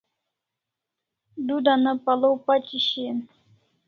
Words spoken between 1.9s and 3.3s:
pal'aw pachi shian